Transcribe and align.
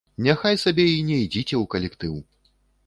Няхай 0.27 0.55
сабе 0.63 0.85
і 0.95 1.03
не 1.11 1.21
ідзіце 1.27 1.53
ў 1.53 1.73
калектыў. 1.77 2.21